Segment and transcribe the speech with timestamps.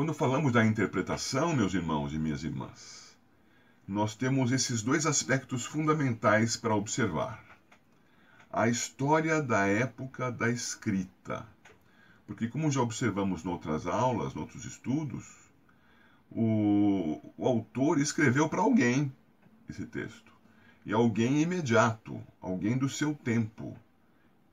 [0.00, 3.14] Quando falamos da interpretação, meus irmãos e minhas irmãs,
[3.86, 7.44] nós temos esses dois aspectos fundamentais para observar.
[8.50, 11.46] A história da época da escrita.
[12.26, 15.26] Porque, como já observamos em outras aulas, em outros estudos,
[16.30, 19.12] o, o autor escreveu para alguém
[19.68, 20.32] esse texto.
[20.86, 23.76] E alguém imediato, alguém do seu tempo.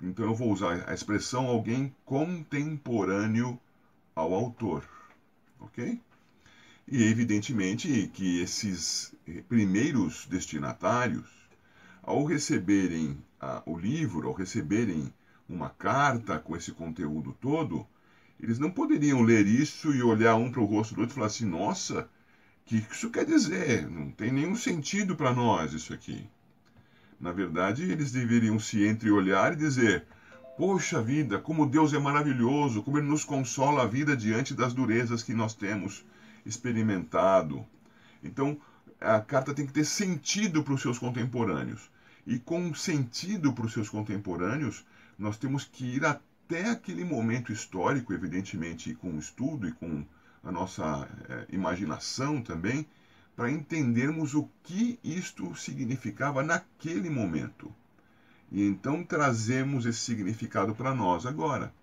[0.04, 3.58] Então eu vou usar a expressão alguém contemporâneo
[4.14, 4.97] ao autor
[5.60, 6.00] ok?
[6.88, 9.14] E evidentemente que esses
[9.50, 11.28] primeiros destinatários,
[12.02, 15.14] ao receberem ah, o livro, ao receberem
[15.50, 17.86] uma carta com esse conteúdo todo,
[18.40, 21.28] eles não poderiam ler isso e olhar um para o rosto do outro e falar
[21.28, 22.08] assim: nossa, o
[22.66, 23.90] que isso quer dizer?
[23.90, 26.30] Não tem nenhum sentido para nós isso aqui.
[27.20, 30.06] Na verdade, eles deveriam se entreolhar e dizer:
[30.58, 35.22] Poxa vida, como Deus é maravilhoso, como Ele nos consola a vida diante das durezas
[35.22, 36.04] que nós temos
[36.44, 37.64] experimentado.
[38.24, 38.60] Então,
[39.00, 41.92] a carta tem que ter sentido para os seus contemporâneos.
[42.26, 44.84] E com sentido para os seus contemporâneos,
[45.16, 50.04] nós temos que ir até aquele momento histórico, evidentemente com o estudo e com
[50.44, 52.88] a nossa é, imaginação também,
[53.36, 57.72] para entendermos o que isto significava naquele momento.
[58.52, 61.74] E então trazemos esse significado para nós agora.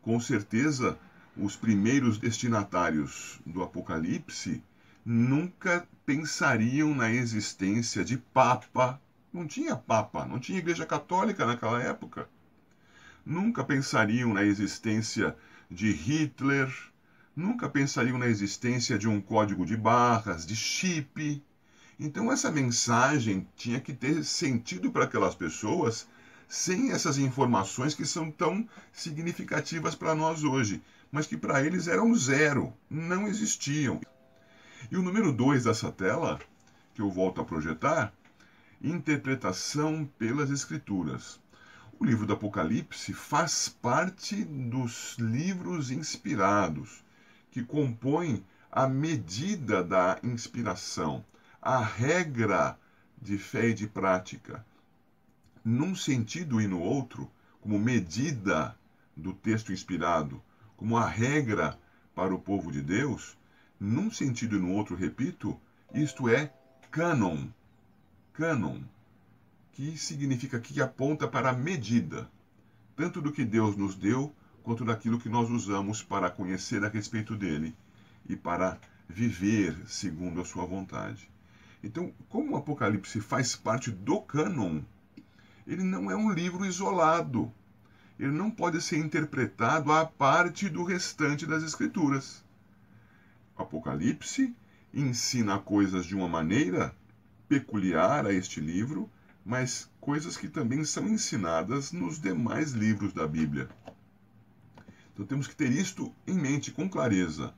[0.00, 0.98] Com certeza,
[1.36, 4.62] os primeiros destinatários do Apocalipse
[5.04, 9.00] nunca pensariam na existência de Papa.
[9.32, 12.28] Não tinha Papa, não tinha Igreja Católica naquela época.
[13.24, 15.36] Nunca pensariam na existência
[15.68, 16.72] de Hitler,
[17.34, 21.42] nunca pensariam na existência de um código de barras, de chip,
[21.98, 26.06] então essa mensagem tinha que ter sentido para aquelas pessoas
[26.46, 32.14] sem essas informações que são tão significativas para nós hoje, mas que para eles eram
[32.14, 34.00] zero, não existiam.
[34.90, 36.38] E o número 2 dessa tela,
[36.94, 38.12] que eu volto a projetar,
[38.80, 41.40] interpretação pelas escrituras.
[41.98, 47.02] O livro do Apocalipse faz parte dos livros inspirados,
[47.50, 51.24] que compõem a medida da inspiração
[51.68, 52.78] a regra
[53.20, 54.64] de fé e de prática,
[55.64, 57.28] num sentido e no outro,
[57.60, 58.78] como medida
[59.16, 60.40] do texto inspirado,
[60.76, 61.76] como a regra
[62.14, 63.36] para o povo de Deus,
[63.80, 65.60] num sentido e no outro, repito,
[65.92, 66.52] isto é
[66.88, 67.48] cânon.
[68.32, 68.82] Cânon,
[69.72, 72.30] que significa que aponta para a medida,
[72.94, 74.32] tanto do que Deus nos deu,
[74.62, 77.74] quanto daquilo que nós usamos para conhecer a respeito dele
[78.28, 78.78] e para
[79.08, 81.28] viver segundo a sua vontade.
[81.86, 84.80] Então, como o Apocalipse faz parte do cânon,
[85.64, 87.52] ele não é um livro isolado.
[88.18, 92.44] Ele não pode ser interpretado à parte do restante das Escrituras.
[93.56, 94.52] O Apocalipse
[94.92, 96.92] ensina coisas de uma maneira
[97.48, 99.08] peculiar a este livro,
[99.44, 103.68] mas coisas que também são ensinadas nos demais livros da Bíblia.
[105.14, 107.54] Então temos que ter isto em mente com clareza.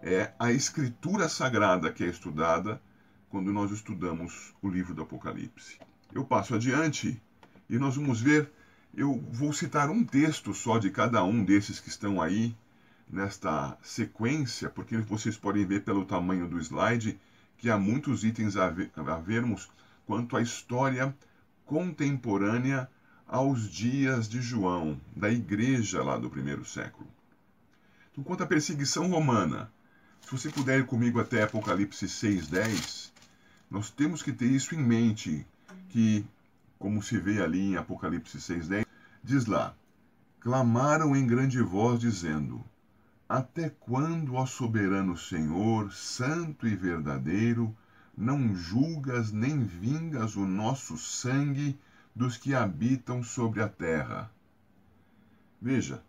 [0.00, 2.80] É a escritura sagrada que é estudada
[3.36, 5.78] quando nós estudamos o livro do Apocalipse.
[6.10, 7.20] Eu passo adiante
[7.68, 8.50] e nós vamos ver,
[8.94, 12.56] eu vou citar um texto só de cada um desses que estão aí
[13.06, 17.20] nesta sequência, porque vocês podem ver pelo tamanho do slide
[17.58, 19.68] que há muitos itens a, ver, a vermos
[20.06, 21.14] quanto à história
[21.66, 22.88] contemporânea
[23.28, 27.06] aos dias de João, da igreja lá do primeiro século.
[28.12, 29.70] Então, quanto à perseguição romana,
[30.22, 33.14] se você puder ir comigo até Apocalipse 6,10,
[33.68, 35.44] nós temos que ter isso em mente,
[35.88, 36.24] que,
[36.78, 38.86] como se vê ali em Apocalipse 6,10,
[39.22, 39.74] diz lá:
[40.38, 42.64] clamaram em grande voz, dizendo:
[43.28, 47.76] Até quando, ó soberano Senhor, santo e verdadeiro,
[48.16, 51.76] não julgas nem vingas o nosso sangue
[52.14, 54.30] dos que habitam sobre a terra?
[55.60, 56.00] Veja,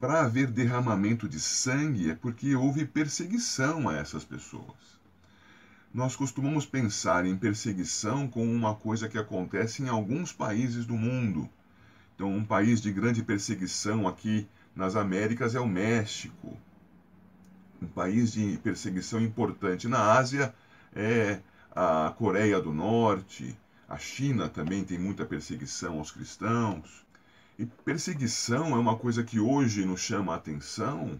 [0.00, 4.95] para haver derramamento de sangue é porque houve perseguição a essas pessoas
[5.96, 11.48] nós costumamos pensar em perseguição como uma coisa que acontece em alguns países do mundo.
[12.14, 16.54] Então, um país de grande perseguição aqui nas Américas é o México.
[17.80, 20.54] Um país de perseguição importante na Ásia
[20.94, 21.40] é
[21.74, 23.56] a Coreia do Norte.
[23.88, 27.06] A China também tem muita perseguição aos cristãos.
[27.58, 31.18] E perseguição é uma coisa que hoje nos chama a atenção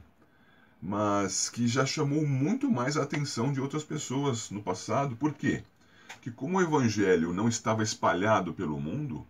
[0.81, 5.17] mas que já chamou muito mais a atenção de outras pessoas no passado.
[5.17, 5.65] Por quê?
[6.21, 9.27] Que como o evangelho não estava espalhado pelo mundo,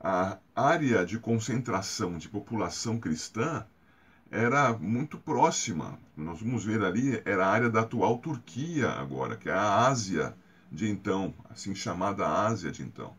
[0.00, 3.66] a área de concentração de população cristã
[4.30, 5.98] era muito próxima.
[6.16, 10.34] Nós vamos ver ali, era a área da atual Turquia agora, que é a Ásia
[10.70, 13.14] de então, assim chamada Ásia de então.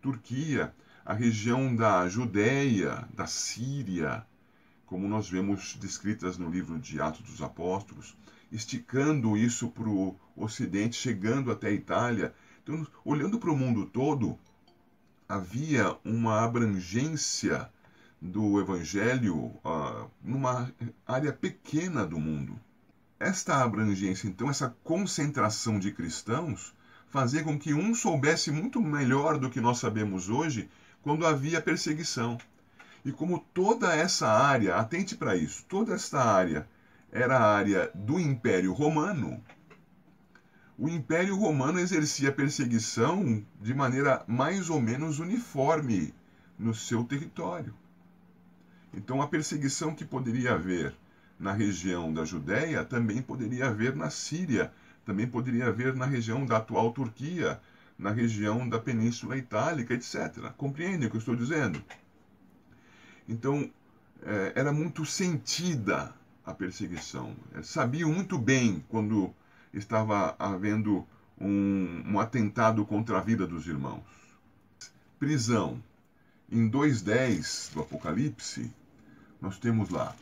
[0.00, 0.74] Turquia,
[1.04, 4.24] a região da Judéia, da Síria,
[4.94, 8.16] como nós vemos descritas no livro de Atos dos Apóstolos,
[8.52, 12.32] esticando isso para o Ocidente, chegando até a Itália.
[12.62, 14.38] Então, olhando para o mundo todo,
[15.28, 17.68] havia uma abrangência
[18.22, 20.72] do Evangelho uh, numa
[21.04, 22.56] área pequena do mundo.
[23.18, 26.72] Esta abrangência, então, essa concentração de cristãos,
[27.08, 30.70] fazia com que um soubesse muito melhor do que nós sabemos hoje
[31.02, 32.38] quando havia perseguição.
[33.04, 36.66] E como toda essa área, atente para isso, toda esta área
[37.12, 39.42] era a área do Império Romano,
[40.76, 46.12] o Império Romano exercia perseguição de maneira mais ou menos uniforme
[46.58, 47.72] no seu território.
[48.92, 50.92] Então, a perseguição que poderia haver
[51.38, 54.72] na região da Judéia também poderia haver na Síria,
[55.04, 57.60] também poderia haver na região da atual Turquia,
[57.96, 60.50] na região da Península Itálica, etc.
[60.56, 61.80] Compreendem o que eu estou dizendo?
[63.28, 63.70] Então,
[64.22, 67.34] é, era muito sentida a perseguição.
[67.54, 69.34] É, sabiam muito bem quando
[69.72, 71.06] estava havendo
[71.40, 74.04] um, um atentado contra a vida dos irmãos.
[75.18, 75.82] Prisão.
[76.50, 78.70] Em 2.10 do Apocalipse,
[79.40, 80.14] nós temos lá: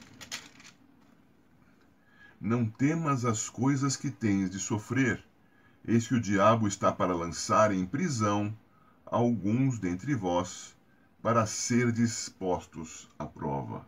[2.41, 5.23] Não temas as coisas que tens de sofrer,
[5.85, 8.57] eis que o diabo está para lançar em prisão
[9.05, 10.75] alguns dentre vós,
[11.23, 13.87] para ser dispostos à prova.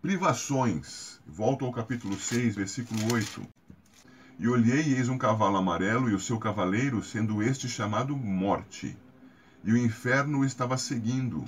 [0.00, 1.20] Privações.
[1.26, 3.42] Volto ao capítulo 6, versículo 8.
[4.38, 8.96] E olhei e eis um cavalo amarelo e o seu cavaleiro, sendo este chamado Morte.
[9.64, 11.44] E o inferno estava seguindo,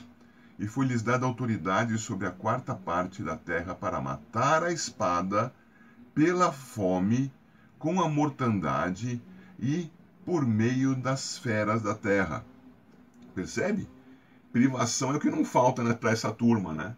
[0.58, 5.54] e foi-lhes dada autoridade sobre a quarta parte da terra para matar a espada,
[6.12, 7.32] pela fome,
[7.78, 9.22] com a mortandade
[9.60, 9.90] e
[10.24, 12.44] por meio das feras da terra.
[13.34, 13.93] Percebe?
[14.54, 16.96] Privação é o que não falta né, para essa turma, né?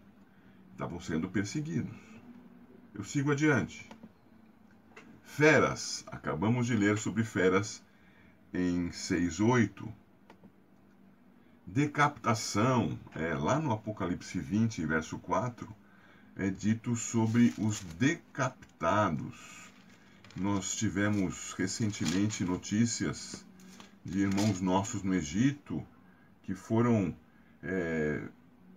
[0.72, 1.96] Estavam sendo perseguidos.
[2.94, 3.88] Eu sigo adiante.
[5.24, 6.04] Feras.
[6.08, 7.82] Acabamos de ler sobre feras
[8.52, 9.88] em 6.8.
[11.66, 12.98] Decapitação.
[13.14, 15.66] É, lá no Apocalipse 20, verso 4,
[16.36, 19.70] é dito sobre os decapitados.
[20.36, 23.46] Nós tivemos recentemente notícias
[24.04, 25.82] de irmãos nossos no Egito
[26.42, 27.16] que foram
[27.62, 28.28] é,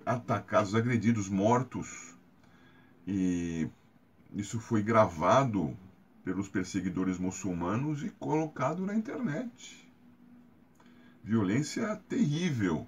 [0.06, 2.16] atacados, agredidos, mortos.
[3.08, 3.68] E
[4.34, 5.76] isso foi gravado
[6.24, 9.92] pelos perseguidores muçulmanos e colocado na internet.
[11.24, 12.88] Violência terrível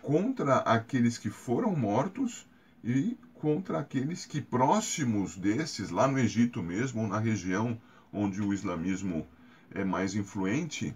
[0.00, 2.46] contra aqueles que foram mortos
[2.82, 7.80] e contra aqueles que próximos desses, lá no Egito mesmo, na região
[8.12, 9.26] onde o islamismo
[9.70, 10.94] é mais influente,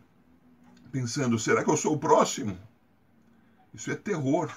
[0.91, 2.57] pensando: será que eu sou o próximo?
[3.75, 4.53] Isso é terror,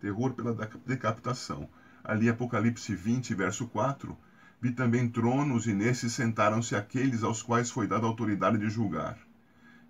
[0.00, 0.52] terror pela
[0.84, 1.68] decapitação.
[2.02, 4.16] Ali, Apocalipse 20, verso 4,
[4.60, 9.18] Vi também tronos, e nesses sentaram-se aqueles aos quais foi dada a autoridade de julgar.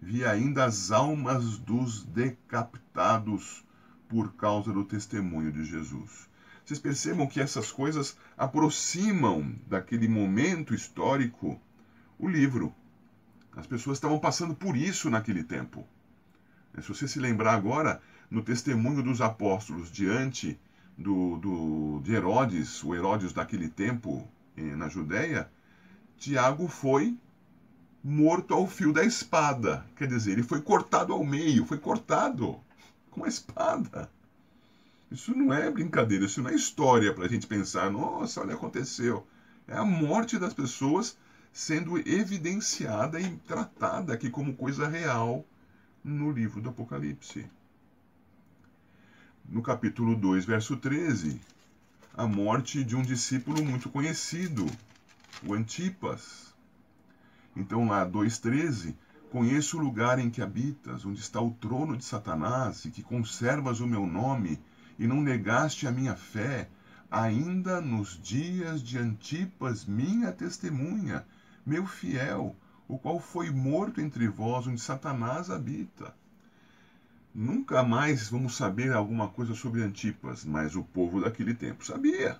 [0.00, 3.64] Vi ainda as almas dos decapitados
[4.08, 6.28] por causa do testemunho de Jesus.
[6.64, 11.60] Vocês percebam que essas coisas aproximam daquele momento histórico
[12.18, 12.72] o livro.
[13.56, 15.86] As pessoas estavam passando por isso naquele tempo.
[16.80, 18.00] Se você se lembrar agora,
[18.30, 20.58] no testemunho dos apóstolos diante
[20.96, 24.26] do, do, de Herodes, o Herodes daquele tempo,
[24.56, 25.50] na Judéia,
[26.16, 27.18] Tiago foi
[28.02, 29.84] morto ao fio da espada.
[29.96, 32.60] Quer dizer, ele foi cortado ao meio, foi cortado
[33.10, 34.10] com a espada.
[35.10, 39.26] Isso não é brincadeira, isso não é história para a gente pensar, nossa, olha, aconteceu.
[39.66, 41.16] É a morte das pessoas
[41.52, 45.44] sendo evidenciada e tratada aqui como coisa real
[46.02, 47.48] no livro do Apocalipse.
[49.46, 51.38] No capítulo 2, verso 13,
[52.16, 54.66] a morte de um discípulo muito conhecido,
[55.46, 56.54] o Antipas.
[57.54, 58.96] Então, lá 2,13:
[59.30, 63.80] Conheço o lugar em que habitas, onde está o trono de Satanás, e que conservas
[63.80, 64.58] o meu nome,
[64.98, 66.66] e não negaste a minha fé,
[67.10, 71.24] ainda nos dias de Antipas, minha testemunha,
[71.66, 72.56] meu fiel,
[72.88, 76.14] o qual foi morto entre vós, onde Satanás habita.
[77.34, 82.38] Nunca mais vamos saber alguma coisa sobre Antipas, mas o povo daquele tempo sabia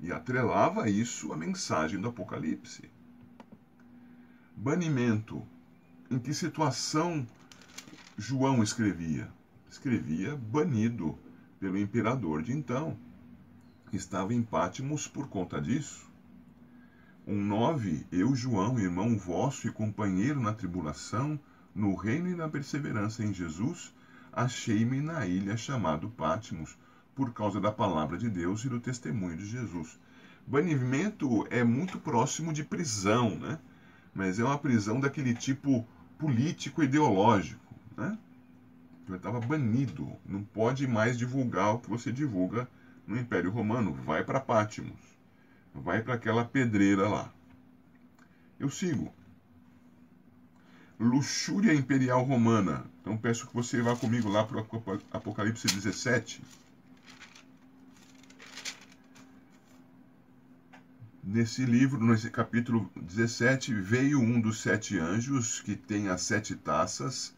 [0.00, 2.88] e atrelava isso à mensagem do Apocalipse.
[4.56, 5.42] Banimento.
[6.08, 7.26] Em que situação
[8.16, 9.28] João escrevia?
[9.68, 11.18] Escrevia banido
[11.58, 12.96] pelo imperador de então.
[13.92, 16.08] estava em Pátimos por conta disso.
[17.26, 21.40] Um nove, eu, João, irmão vosso e companheiro na tribulação,
[21.74, 23.92] no reino e na perseverança em Jesus,
[24.32, 26.76] achei-me na ilha chamado Pátimos,
[27.14, 30.00] por causa da palavra de Deus e do testemunho de Jesus.
[30.46, 33.58] Banimento é muito próximo de prisão, né?
[34.14, 35.86] Mas é uma prisão daquele tipo
[36.18, 38.18] político ideológico, né?
[39.06, 42.68] Ele estava banido, não pode mais divulgar o que você divulga
[43.06, 43.92] no Império Romano.
[43.92, 44.98] Vai para Pátimos,
[45.74, 47.30] vai para aquela pedreira lá.
[48.58, 49.12] Eu sigo.
[50.98, 52.84] Luxúria Imperial Romana.
[53.02, 56.40] Então peço que você vá comigo lá para o Apocalipse 17.
[61.24, 67.34] Nesse livro, nesse capítulo 17, veio um dos sete anjos que tem as sete taças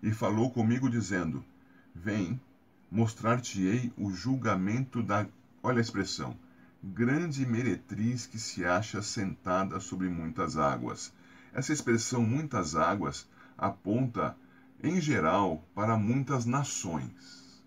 [0.00, 1.44] e falou comigo, dizendo:
[1.92, 2.40] Vem,
[2.88, 5.26] mostrar-te-ei o julgamento da.
[5.60, 6.38] Olha a expressão.
[6.80, 11.12] Grande meretriz que se acha sentada sobre muitas águas.
[11.52, 14.36] Essa expressão muitas águas aponta,
[14.82, 17.62] em geral, para muitas nações.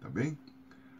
[0.00, 0.38] Tá bem?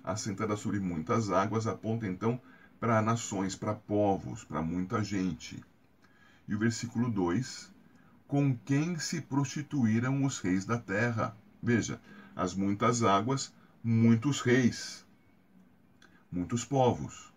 [0.03, 2.41] Assentada sobre muitas águas aponta então
[2.79, 5.63] para nações, para povos, para muita gente.
[6.49, 7.71] E o versículo 2
[8.31, 11.37] com quem se prostituíram os reis da terra.
[11.61, 12.01] Veja,
[12.37, 13.53] as muitas águas,
[13.83, 15.05] muitos reis,
[16.31, 17.33] muitos povos.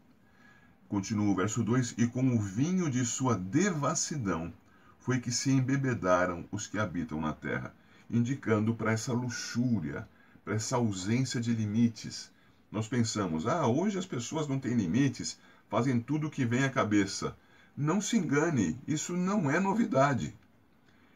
[0.88, 4.53] Continua o verso 2: E com o vinho de sua devassidão
[5.00, 7.74] foi que se embebedaram os que habitam na terra,
[8.10, 10.07] indicando para essa luxúria,
[10.43, 12.31] para essa ausência de limites.
[12.72, 15.38] Nós pensamos, ah, hoje as pessoas não têm limites,
[15.69, 17.36] fazem tudo o que vem à cabeça.
[17.75, 20.36] Não se engane, isso não é novidade.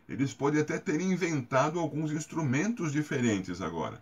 [0.08, 4.02] Eles podem até ter inventado alguns instrumentos diferentes agora.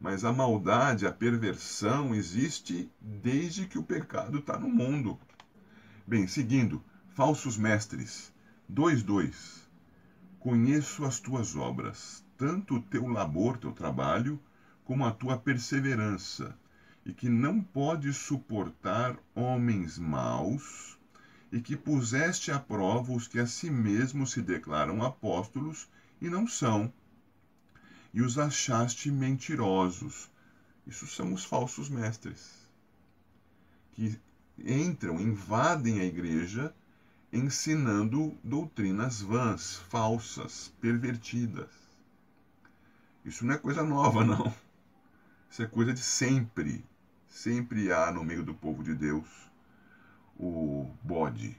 [0.00, 5.18] Mas a maldade, a perversão existe desde que o pecado está no mundo.
[6.06, 6.82] Bem, seguindo,
[7.14, 8.32] falsos mestres.
[8.72, 9.65] 2.2.
[10.46, 14.40] Conheço as tuas obras, tanto o teu labor, teu trabalho,
[14.84, 16.56] como a tua perseverança,
[17.04, 20.96] e que não podes suportar homens maus
[21.50, 25.88] e que puseste à prova os que a si mesmos se declaram apóstolos
[26.20, 26.92] e não são,
[28.14, 30.30] e os achaste mentirosos.
[30.86, 32.70] Isso são os falsos mestres,
[33.90, 34.16] que
[34.56, 36.72] entram, invadem a igreja,
[37.36, 41.68] ensinando doutrinas vãs, falsas, pervertidas.
[43.24, 44.52] Isso não é coisa nova, não.
[45.50, 46.84] Isso é coisa de sempre.
[47.28, 49.26] Sempre há no meio do povo de Deus
[50.38, 51.58] o bode.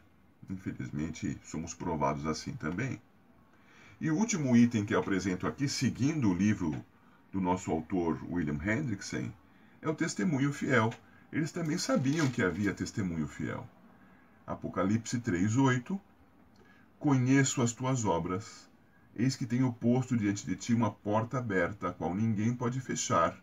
[0.50, 3.02] Infelizmente, somos provados assim também.
[4.00, 6.72] E o último item que eu apresento aqui, seguindo o livro
[7.32, 9.32] do nosso autor William Hendrickson,
[9.82, 10.92] é o testemunho fiel.
[11.32, 13.68] Eles também sabiam que havia testemunho fiel.
[14.48, 16.00] Apocalipse 3:8
[16.98, 18.70] Conheço as tuas obras,
[19.14, 23.38] eis que tenho posto diante de ti uma porta aberta, a qual ninguém pode fechar.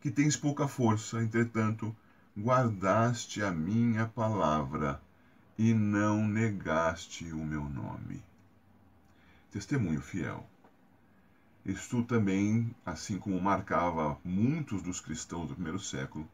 [0.00, 1.94] Que tens pouca força, entretanto,
[2.34, 4.98] guardaste a minha palavra
[5.58, 8.24] e não negaste o meu nome.
[9.50, 10.48] Testemunho fiel.
[11.66, 16.26] Isto também, assim como marcava muitos dos cristãos do primeiro século,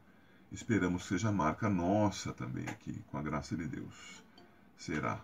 [0.56, 4.24] esperamos que seja marca nossa também aqui, com a graça de Deus.
[4.78, 5.22] Será.